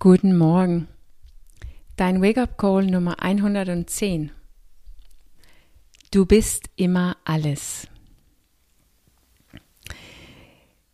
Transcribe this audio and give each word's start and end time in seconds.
Guten 0.00 0.36
Morgen. 0.36 0.86
Dein 1.96 2.22
Wake-up-Call 2.22 2.86
Nummer 2.86 3.20
110. 3.20 4.30
Du 6.12 6.24
bist 6.24 6.70
immer 6.76 7.16
alles. 7.24 7.88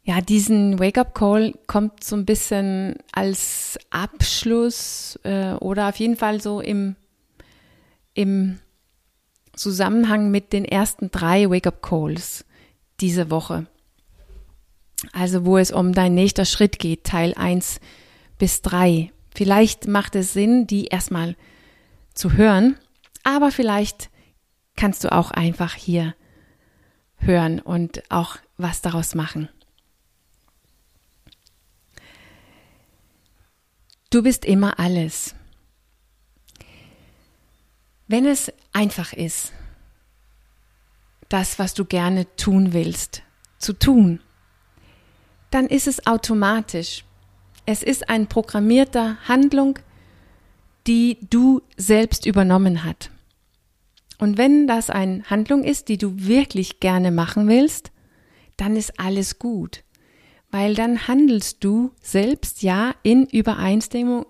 Ja, 0.04 0.22
diesen 0.22 0.79
Wake-up-Call 0.79 1.53
kommt 1.67 2.03
so 2.03 2.17
ein 2.17 2.25
bisschen 2.25 2.96
als 3.12 3.78
Abschluss 3.90 5.18
äh, 5.22 5.52
oder 5.56 5.90
auf 5.90 5.96
jeden 5.96 6.16
Fall 6.16 6.40
so 6.40 6.62
im, 6.62 6.96
im 8.14 8.58
Zusammenhang 9.52 10.30
mit 10.30 10.54
den 10.54 10.64
ersten 10.64 11.10
drei 11.10 11.50
Wake-up-Calls 11.50 12.46
diese 13.02 13.30
Woche. 13.30 13.66
Also 15.12 15.44
wo 15.44 15.58
es 15.58 15.72
um 15.72 15.92
dein 15.92 16.14
nächster 16.14 16.46
Schritt 16.46 16.78
geht, 16.78 17.05
Teil 17.05 17.34
1 17.34 17.80
bis 18.38 18.62
drei. 18.62 19.12
Vielleicht 19.34 19.86
macht 19.86 20.14
es 20.14 20.32
Sinn, 20.32 20.66
die 20.66 20.86
erstmal 20.86 21.36
zu 22.14 22.32
hören, 22.34 22.78
aber 23.22 23.50
vielleicht 23.50 24.10
kannst 24.76 25.04
du 25.04 25.12
auch 25.12 25.30
einfach 25.30 25.74
hier 25.74 26.14
hören 27.18 27.60
und 27.60 28.10
auch 28.10 28.36
was 28.56 28.82
daraus 28.82 29.14
machen. 29.14 29.48
Du 34.10 34.23
bist 34.23 34.45
immer 34.45 34.78
alles. 34.78 35.34
Wenn 38.06 38.26
es 38.26 38.52
einfach 38.73 39.12
ist, 39.12 39.52
das, 41.28 41.59
was 41.59 41.74
du 41.74 41.84
gerne 41.84 42.32
tun 42.37 42.73
willst, 42.73 43.23
zu 43.59 43.73
tun, 43.73 44.20
dann 45.51 45.66
ist 45.66 45.88
es 45.88 46.06
automatisch 46.06 47.04
es 47.66 47.82
ist 47.82 48.09
eine 48.09 48.27
programmierte 48.27 49.16
Handlung, 49.28 49.78
die 50.86 51.18
du 51.30 51.62
selbst 51.76 52.26
übernommen 52.26 52.84
hast. 52.84 53.10
Und 54.18 54.38
wenn 54.38 54.66
das 54.66 54.90
eine 54.90 55.24
Handlung 55.24 55.65
ist, 55.65 55.88
die 55.88 55.98
du 55.98 56.15
wirklich 56.16 56.80
gerne 56.80 57.10
machen 57.10 57.48
willst, 57.48 57.90
dann 58.57 58.76
ist 58.76 58.98
alles 59.01 59.38
gut. 59.38 59.82
Weil 60.51 60.74
dann 60.74 61.09
handelst 61.09 61.65
du 61.65 61.90
selbst 62.01 62.62
ja 62.62 62.95
in 63.02 63.26
Übereinstimmung 63.26 64.27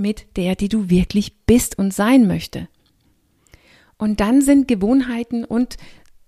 mit 0.00 0.36
der, 0.36 0.56
die 0.56 0.68
du 0.68 0.90
wirklich 0.90 1.36
bist 1.46 1.78
und 1.78 1.94
sein 1.94 2.26
möchte. 2.26 2.68
Und 3.96 4.20
dann 4.20 4.42
sind 4.42 4.66
Gewohnheiten 4.66 5.44
und 5.44 5.76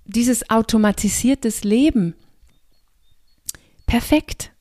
dieses 0.04 0.50
automatisiertes 0.50 1.64
Leben 1.64 2.14
perfekt. 3.86 4.52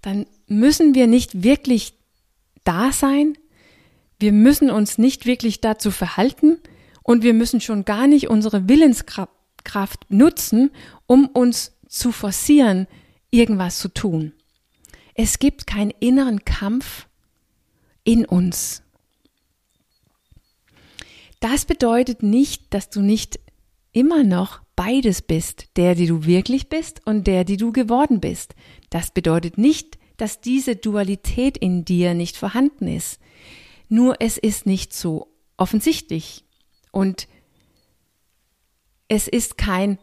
Dann 0.00 0.26
müssen 0.52 0.94
wir 0.94 1.06
nicht 1.06 1.42
wirklich 1.42 1.94
da 2.64 2.92
sein, 2.92 3.36
wir 4.18 4.32
müssen 4.32 4.70
uns 4.70 4.98
nicht 4.98 5.26
wirklich 5.26 5.60
dazu 5.60 5.90
verhalten 5.90 6.58
und 7.02 7.22
wir 7.22 7.34
müssen 7.34 7.60
schon 7.60 7.84
gar 7.84 8.06
nicht 8.06 8.28
unsere 8.30 8.68
Willenskraft 8.68 10.06
nutzen, 10.08 10.70
um 11.06 11.26
uns 11.26 11.72
zu 11.88 12.12
forcieren, 12.12 12.86
irgendwas 13.30 13.78
zu 13.78 13.88
tun. 13.88 14.32
Es 15.14 15.38
gibt 15.38 15.66
keinen 15.66 15.90
inneren 15.98 16.44
Kampf 16.44 17.08
in 18.04 18.24
uns. 18.24 18.82
Das 21.40 21.64
bedeutet 21.64 22.22
nicht, 22.22 22.72
dass 22.72 22.88
du 22.88 23.00
nicht 23.00 23.40
immer 23.90 24.22
noch 24.22 24.60
beides 24.76 25.22
bist, 25.22 25.66
der, 25.76 25.94
die 25.94 26.06
du 26.06 26.24
wirklich 26.24 26.68
bist 26.68 27.04
und 27.04 27.26
der, 27.26 27.44
die 27.44 27.56
du 27.56 27.72
geworden 27.72 28.20
bist. 28.20 28.54
Das 28.90 29.10
bedeutet 29.10 29.58
nicht, 29.58 29.98
dass 30.22 30.40
diese 30.40 30.76
Dualität 30.76 31.58
in 31.58 31.84
dir 31.84 32.14
nicht 32.14 32.36
vorhanden 32.36 32.86
ist. 32.86 33.18
Nur 33.88 34.20
es 34.20 34.38
ist 34.38 34.66
nicht 34.66 34.92
so 34.92 35.26
offensichtlich. 35.56 36.44
Und 36.92 37.26
es 39.08 39.26
ist 39.26 39.58
kein 39.58 39.98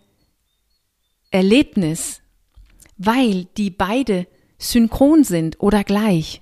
Erlebnis, 1.32 2.22
weil 2.98 3.46
die 3.56 3.70
beide 3.70 4.28
synchron 4.58 5.24
sind 5.24 5.62
oder 5.62 5.86
gleich. 5.86 6.42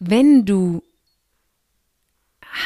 Wenn 0.00 0.46
du 0.46 0.82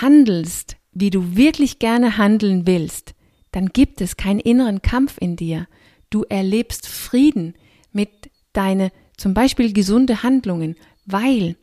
handelst, 0.00 0.78
wie 0.92 1.10
du 1.10 1.36
wirklich 1.36 1.80
gerne 1.80 2.16
handeln 2.16 2.66
willst, 2.66 3.14
dann 3.52 3.66
gibt 3.66 4.00
es 4.00 4.16
keinen 4.16 4.40
inneren 4.40 4.80
Kampf 4.80 5.18
in 5.20 5.36
dir. 5.36 5.68
Du 6.08 6.22
erlebst 6.22 6.88
Frieden 6.88 7.52
mit 7.92 8.30
deine 8.52 8.92
zum 9.16 9.34
Beispiel 9.34 9.72
gesunde 9.72 10.22
Handlungen, 10.22 10.76
weil 11.06 11.56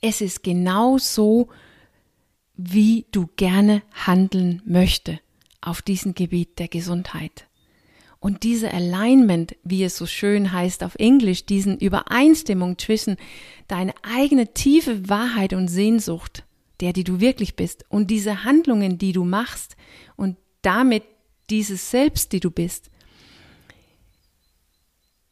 es 0.00 0.20
ist 0.20 0.42
genau 0.42 0.98
so, 0.98 1.48
wie 2.56 3.06
du 3.12 3.28
gerne 3.36 3.82
handeln 3.92 4.62
möchte 4.64 5.20
auf 5.60 5.82
diesem 5.82 6.14
Gebiet 6.14 6.58
der 6.58 6.68
Gesundheit. 6.68 7.46
Und 8.20 8.42
diese 8.42 8.72
Alignment, 8.72 9.54
wie 9.62 9.84
es 9.84 9.96
so 9.96 10.06
schön 10.06 10.52
heißt 10.52 10.82
auf 10.82 10.96
Englisch, 10.96 11.46
diesen 11.46 11.78
Übereinstimmung 11.78 12.76
zwischen 12.76 13.16
deine 13.68 13.94
eigene 14.02 14.52
tiefe 14.54 15.08
Wahrheit 15.08 15.52
und 15.52 15.68
Sehnsucht, 15.68 16.44
der, 16.80 16.92
die 16.92 17.04
du 17.04 17.20
wirklich 17.20 17.54
bist, 17.54 17.84
und 17.88 18.10
diese 18.10 18.44
Handlungen, 18.44 18.98
die 18.98 19.12
du 19.12 19.24
machst, 19.24 19.76
und 20.16 20.36
damit 20.62 21.04
dieses 21.48 21.90
Selbst, 21.90 22.32
die 22.32 22.40
du 22.40 22.50
bist, 22.50 22.90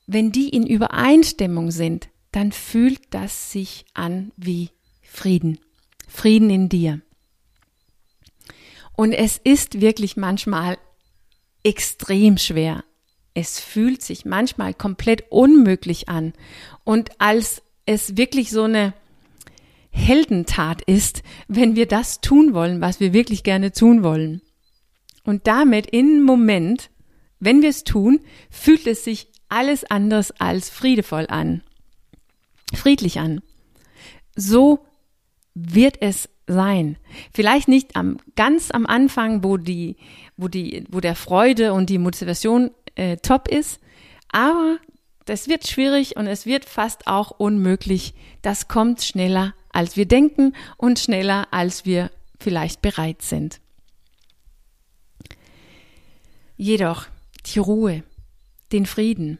wenn 0.06 0.33
die 0.33 0.49
in 0.49 0.67
Übereinstimmung 0.67 1.71
sind, 1.71 2.09
dann 2.33 2.53
fühlt 2.53 3.00
das 3.11 3.53
sich 3.53 3.87
an 3.94 4.33
wie 4.37 4.71
Frieden. 5.03 5.59
Frieden 6.09 6.50
in 6.50 6.69
dir. 6.69 7.00
Und 8.97 9.12
es 9.12 9.39
ist 9.43 9.81
wirklich 9.81 10.17
manchmal 10.17 10.78
extrem 11.62 12.39
schwer. 12.39 12.84
Es 13.34 13.61
fühlt 13.61 14.03
sich 14.03 14.25
manchmal 14.25 14.72
komplett 14.72 15.25
unmöglich 15.31 16.09
an. 16.09 16.33
Und 16.84 17.21
als 17.21 17.62
es 17.84 18.17
wirklich 18.17 18.50
so 18.50 18.62
eine 18.62 18.94
Heldentat 19.91 20.83
ist, 20.83 21.23
wenn 21.49 21.77
wir 21.77 21.87
das 21.87 22.21
tun 22.21 22.55
wollen, 22.55 22.81
was 22.81 23.00
wir 23.00 23.12
wirklich 23.12 23.43
gerne 23.43 23.73
tun 23.73 24.03
wollen. 24.03 24.43
Und 25.25 25.47
damit 25.47 25.87
in 25.87 26.23
Moment, 26.23 26.91
wenn 27.41 27.62
wir 27.62 27.71
es 27.71 27.84
tun, 27.84 28.21
fühlt 28.50 28.87
es 28.87 29.05
sich 29.05 29.28
alles 29.48 29.84
anders 29.84 30.32
als 30.32 30.70
friedevoll 30.70 31.26
an, 31.28 31.62
friedlich 32.74 33.18
an. 33.18 33.42
So 34.34 34.80
wird 35.54 36.02
es 36.02 36.28
sein. 36.46 36.96
Vielleicht 37.32 37.68
nicht 37.68 37.96
am 37.96 38.18
ganz 38.36 38.70
am 38.70 38.86
Anfang, 38.86 39.42
wo 39.42 39.56
die, 39.56 39.96
wo 40.36 40.48
die, 40.48 40.84
wo 40.90 41.00
der 41.00 41.16
Freude 41.16 41.72
und 41.72 41.90
die 41.90 41.98
Motivation 41.98 42.70
äh, 42.94 43.16
top 43.16 43.48
ist, 43.48 43.80
aber 44.28 44.78
das 45.24 45.48
wird 45.48 45.66
schwierig 45.66 46.16
und 46.16 46.26
es 46.28 46.46
wird 46.46 46.64
fast 46.64 47.06
auch 47.06 47.32
unmöglich. 47.32 48.14
Das 48.42 48.68
kommt 48.68 49.02
schneller, 49.02 49.54
als 49.72 49.96
wir 49.96 50.06
denken 50.06 50.54
und 50.76 50.98
schneller, 50.98 51.48
als 51.50 51.84
wir 51.84 52.10
vielleicht 52.38 52.80
bereit 52.80 53.22
sind. 53.22 53.60
Jedoch 56.56 57.06
die 57.46 57.58
Ruhe, 57.58 58.02
den 58.72 58.87
Frieden, 58.87 59.38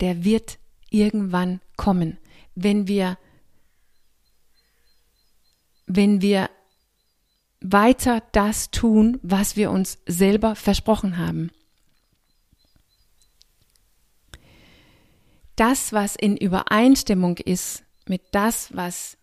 der 0.00 0.24
wird 0.24 0.58
irgendwann 0.90 1.60
kommen, 1.76 2.18
wenn 2.54 2.86
wir, 2.86 3.18
wenn 5.86 6.20
wir 6.20 6.50
weiter 7.60 8.22
das 8.32 8.70
tun, 8.70 9.18
was 9.22 9.56
wir 9.56 9.70
uns 9.70 9.98
selber 10.06 10.54
versprochen 10.54 11.18
haben. 11.18 11.50
Das, 15.56 15.92
was 15.92 16.16
in 16.16 16.36
Übereinstimmung 16.36 17.36
ist 17.38 17.84
mit 18.08 18.22
das, 18.32 18.74
was 18.74 19.16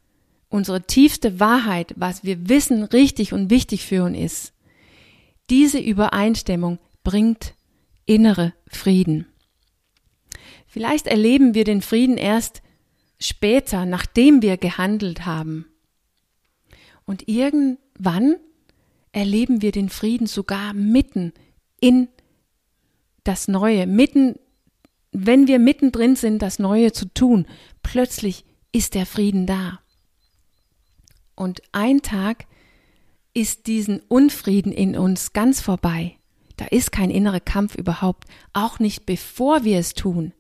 unsere 0.48 0.81
tiefste 0.84 1.40
Wahrheit, 1.40 1.94
was 1.98 2.24
wir 2.24 2.50
wissen, 2.50 2.84
richtig 2.84 3.34
und 3.34 3.50
wichtig 3.50 3.86
für 3.86 4.04
uns 4.04 4.18
ist, 4.18 4.54
diese 5.50 5.80
Übereinstimmung 5.80 6.80
bringt 7.04 7.56
innere 8.06 8.54
Frieden. 8.68 9.25
Vielleicht 10.69 11.07
erleben 11.07 11.56
wir 11.56 11.63
den 11.63 11.81
Frieden 11.81 12.18
erst 12.18 12.62
später, 13.19 13.88
nachdem 13.88 14.44
wir 14.44 14.56
gehandelt 14.56 15.25
haben. 15.25 15.66
Und 17.06 17.27
irgendwann 17.27 18.36
erleben 19.12 19.63
wir 19.63 19.71
den 19.71 19.89
Frieden 19.89 20.27
sogar 20.27 20.74
mitten 20.75 21.33
in 21.81 22.07
das 23.24 23.48
Neue, 23.48 23.88
mitten, 23.88 24.36
wenn 25.12 25.48
wir 25.48 25.57
mittendrin 25.57 26.16
sind, 26.16 26.44
das 26.44 26.60
Neue 26.60 26.92
zu 26.92 27.12
tun, 27.12 27.48
plötzlich 27.81 28.45
ist 28.72 28.94
der 28.94 29.07
Frieden 29.07 29.48
da. 29.48 29.80
Und 31.33 31.63
ein 31.72 32.04
Tag 32.04 32.45
ist 33.33 33.65
diesen 33.65 34.01
Unfrieden 34.01 34.72
in 34.72 34.95
uns 34.95 35.33
ganz 35.33 35.62
vorbei. 35.62 36.15
Da 36.57 36.65
ist 36.65 36.92
kein 36.92 37.10
innerer 37.10 37.39
Kampf 37.39 37.74
überhaupt, 37.74 38.25
auch 38.54 38.77
nicht 38.77 39.07
bevor 39.07 39.63
wir 39.63 39.80
es 39.80 39.95
tun. 39.95 40.33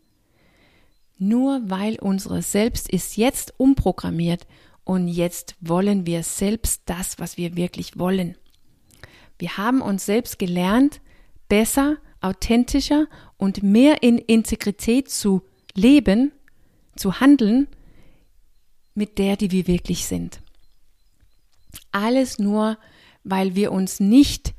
Nur 1.19 1.69
weil 1.69 1.99
unsere 1.99 2.41
Selbst 2.41 2.89
ist 2.89 3.17
jetzt 3.17 3.53
umprogrammiert 3.57 4.47
und 4.85 5.09
jetzt 5.09 5.55
wollen 5.59 6.05
wir 6.05 6.23
selbst 6.23 6.83
das, 6.85 7.19
was 7.19 7.35
wir 7.37 7.57
wirklich 7.57 7.99
wollen. 7.99 8.35
Wir 9.37 9.57
haben 9.57 9.81
uns 9.81 10.05
selbst 10.05 10.39
gelernt, 10.39 11.01
besser, 11.49 11.97
authentischer 12.21 13.07
und 13.37 13.61
mehr 13.61 14.01
in 14.01 14.17
Integrität 14.17 15.09
zu 15.09 15.43
leben, 15.75 16.31
zu 16.95 17.19
handeln, 17.19 17.67
mit 18.95 19.17
der, 19.17 19.35
die 19.35 19.51
wir 19.51 19.67
wirklich 19.67 20.05
sind. 20.05 20.41
Alles 21.91 22.39
nur, 22.39 22.77
weil 23.23 23.55
wir 23.55 23.71
uns 23.71 23.99
nicht 23.99 24.53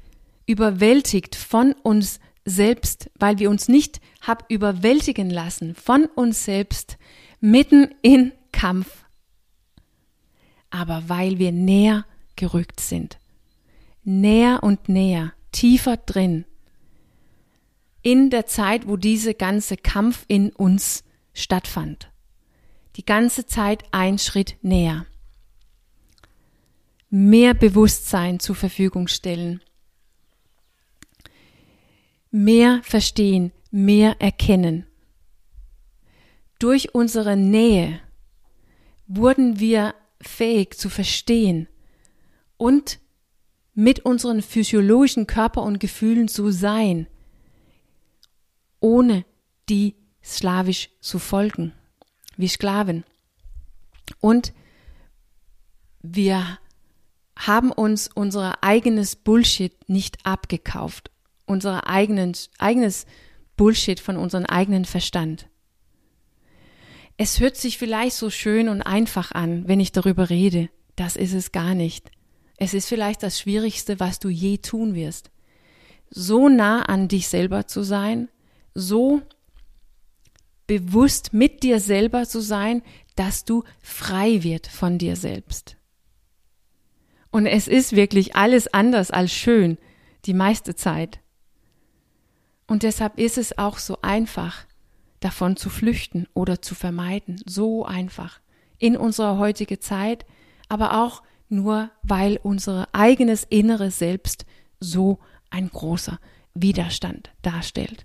überwältigt 0.46 1.36
von 1.36 1.72
uns 1.82 2.20
selbst, 2.44 3.10
weil 3.18 3.38
wir 3.38 3.50
uns 3.50 3.68
nicht 3.68 4.00
hab 4.20 4.50
überwältigen 4.50 5.30
lassen 5.30 5.74
von 5.74 6.06
uns 6.06 6.44
selbst 6.44 6.98
mitten 7.40 7.94
in 8.02 8.32
Kampf, 8.52 9.04
aber 10.70 11.04
weil 11.08 11.38
wir 11.38 11.52
näher 11.52 12.06
gerückt 12.36 12.80
sind, 12.80 13.18
näher 14.04 14.62
und 14.62 14.88
näher, 14.88 15.32
tiefer 15.52 15.96
drin, 15.96 16.44
in 18.02 18.30
der 18.30 18.46
Zeit, 18.46 18.88
wo 18.88 18.96
diese 18.96 19.34
ganze 19.34 19.76
Kampf 19.76 20.24
in 20.26 20.50
uns 20.50 21.04
stattfand. 21.34 22.10
Die 22.96 23.04
ganze 23.04 23.46
Zeit 23.46 23.84
ein 23.92 24.18
Schritt 24.18 24.56
näher. 24.62 25.06
Mehr 27.10 27.54
Bewusstsein 27.54 28.40
zur 28.40 28.56
Verfügung 28.56 29.06
stellen 29.06 29.60
mehr 32.30 32.80
verstehen, 32.82 33.52
mehr 33.70 34.20
erkennen. 34.20 34.86
Durch 36.58 36.94
unsere 36.94 37.36
Nähe 37.36 38.00
wurden 39.06 39.58
wir 39.58 39.94
fähig 40.20 40.76
zu 40.76 40.88
verstehen 40.88 41.68
und 42.56 43.00
mit 43.74 44.00
unseren 44.00 44.42
physiologischen 44.42 45.26
Körper 45.26 45.62
und 45.62 45.80
Gefühlen 45.80 46.28
zu 46.28 46.50
sein, 46.50 47.06
ohne 48.80 49.24
die 49.68 49.96
slawisch 50.22 50.90
zu 51.00 51.18
folgen, 51.18 51.72
wie 52.36 52.48
Sklaven. 52.48 53.04
Und 54.20 54.52
wir 56.02 56.58
haben 57.36 57.72
uns 57.72 58.08
unser 58.08 58.62
eigenes 58.62 59.16
Bullshit 59.16 59.88
nicht 59.88 60.26
abgekauft 60.26 61.10
unser 61.50 61.86
eigenen, 61.88 62.32
eigenes 62.58 63.06
Bullshit 63.56 64.00
von 64.00 64.16
unserem 64.16 64.46
eigenen 64.46 64.84
Verstand. 64.84 65.48
Es 67.16 67.40
hört 67.40 67.56
sich 67.56 67.76
vielleicht 67.76 68.16
so 68.16 68.30
schön 68.30 68.68
und 68.68 68.80
einfach 68.80 69.32
an, 69.32 69.68
wenn 69.68 69.80
ich 69.80 69.92
darüber 69.92 70.30
rede. 70.30 70.70
Das 70.96 71.16
ist 71.16 71.34
es 71.34 71.52
gar 71.52 71.74
nicht. 71.74 72.10
Es 72.56 72.72
ist 72.72 72.88
vielleicht 72.88 73.22
das 73.22 73.38
Schwierigste, 73.38 74.00
was 74.00 74.18
du 74.18 74.28
je 74.28 74.58
tun 74.58 74.94
wirst. 74.94 75.30
So 76.08 76.48
nah 76.48 76.82
an 76.82 77.08
dich 77.08 77.28
selber 77.28 77.66
zu 77.66 77.82
sein, 77.82 78.28
so 78.74 79.20
bewusst 80.66 81.32
mit 81.32 81.62
dir 81.62 81.80
selber 81.80 82.26
zu 82.26 82.40
sein, 82.40 82.82
dass 83.16 83.44
du 83.44 83.64
frei 83.80 84.42
wird 84.42 84.66
von 84.66 84.98
dir 84.98 85.16
selbst. 85.16 85.76
Und 87.30 87.46
es 87.46 87.68
ist 87.68 87.94
wirklich 87.94 88.36
alles 88.36 88.72
anders 88.72 89.10
als 89.10 89.32
schön, 89.32 89.78
die 90.24 90.34
meiste 90.34 90.74
Zeit. 90.74 91.20
Und 92.70 92.84
deshalb 92.84 93.18
ist 93.18 93.36
es 93.36 93.58
auch 93.58 93.78
so 93.78 93.98
einfach, 94.00 94.64
davon 95.18 95.56
zu 95.56 95.68
flüchten 95.68 96.28
oder 96.34 96.62
zu 96.62 96.76
vermeiden. 96.76 97.42
So 97.44 97.84
einfach. 97.84 98.38
In 98.78 98.96
unserer 98.96 99.38
heutigen 99.38 99.80
Zeit, 99.80 100.24
aber 100.68 101.02
auch 101.02 101.24
nur, 101.48 101.90
weil 102.04 102.38
unser 102.44 102.86
eigenes 102.92 103.42
inneres 103.42 103.98
Selbst 103.98 104.46
so 104.78 105.18
ein 105.50 105.68
großer 105.68 106.20
Widerstand 106.54 107.32
darstellt. 107.42 108.04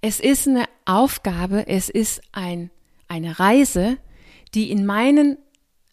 Es 0.00 0.20
ist 0.20 0.46
eine 0.46 0.66
Aufgabe, 0.84 1.66
es 1.66 1.88
ist 1.88 2.22
ein, 2.30 2.70
eine 3.08 3.40
Reise, 3.40 3.98
die 4.54 4.70
in 4.70 4.86
meinen 4.86 5.36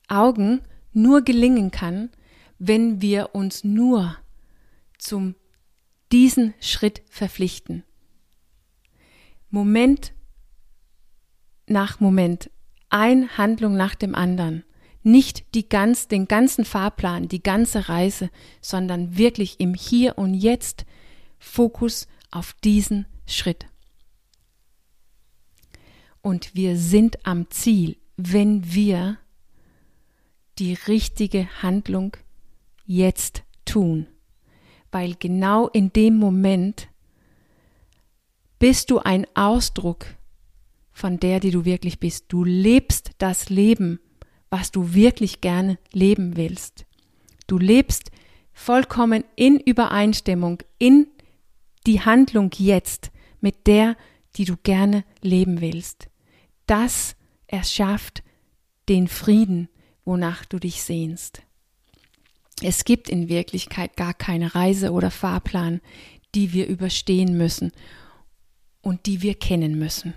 Augen 0.07 0.62
nur 0.94 1.24
gelingen 1.24 1.72
kann, 1.72 2.12
wenn 2.60 3.01
wir 3.01 3.33
uns 3.33 3.63
nur 3.63 4.18
zum 5.00 5.33
diesen 6.12 6.54
Schritt 6.59 7.01
verpflichten. 7.09 7.83
Moment 9.50 10.13
nach 11.68 12.00
Moment, 12.00 12.50
ein 12.89 13.38
Handlung 13.38 13.75
nach 13.75 13.95
dem 13.95 14.15
anderen, 14.15 14.63
nicht 15.04 15.54
die 15.54 15.68
ganz, 15.68 16.07
den 16.07 16.27
ganzen 16.27 16.65
Fahrplan, 16.65 17.27
die 17.27 17.44
ganze 17.44 17.89
Reise, 17.89 18.30
sondern 18.62 19.18
wirklich 19.18 19.59
im 19.59 19.74
Hier 19.74 20.18
und 20.18 20.33
Jetzt 20.33 20.86
Fokus 21.39 22.07
auf 22.31 22.54
diesen 22.63 23.06
Schritt. 23.25 23.65
Und 26.21 26.56
wir 26.56 26.77
sind 26.77 27.25
am 27.25 27.50
Ziel, 27.50 27.98
wenn 28.18 28.74
wir 28.74 29.18
die 30.59 30.74
richtige 30.74 31.48
Handlung 31.62 32.18
jetzt 32.86 33.44
tun 33.63 34.07
weil 34.92 35.16
genau 35.16 35.68
in 35.68 35.92
dem 35.94 36.18
Moment 36.18 36.88
bist 38.60 38.89
du 38.89 39.00
ein 39.00 39.25
Ausdruck 39.36 40.06
von 40.92 41.19
der, 41.19 41.39
die 41.39 41.51
du 41.51 41.66
wirklich 41.66 42.00
bist. 42.00 42.25
Du 42.30 42.44
lebst 42.44 43.12
das 43.19 43.50
Leben, 43.50 44.00
was 44.50 44.72
du 44.72 44.94
wirklich 44.94 45.42
gerne 45.42 45.78
leben 45.92 46.38
willst. 46.38 46.86
Du 47.45 47.57
lebst 47.57 48.12
vollkommen 48.54 49.24
in 49.36 49.60
Übereinstimmung, 49.60 50.63
in 50.80 51.07
die 51.86 52.01
Handlung 52.01 52.50
jetzt 52.57 53.12
mit 53.40 53.68
der, 53.68 53.95
die 54.36 54.45
du 54.45 54.57
gerne 54.57 55.04
leben 55.22 55.62
willst. 55.62 56.10
Das 56.66 57.16
erschafft 57.45 58.24
den 58.90 59.07
Frieden, 59.07 59.69
wonach 60.04 60.45
du 60.45 60.60
dich 60.60 60.81
sehnst. 60.81 61.44
Es 62.62 62.86
gibt 62.86 63.09
in 63.09 63.30
Wirklichkeit 63.30 63.95
gar 63.98 64.13
keine 64.13 64.56
Reise 64.56 64.92
oder 64.92 65.12
Fahrplan, 65.12 65.81
die 66.33 66.54
wir 66.54 66.68
überstehen 66.68 67.38
müssen 67.38 67.71
und 68.81 69.06
die 69.06 69.21
wir 69.21 69.36
kennen 69.36 69.77
müssen. 69.77 70.13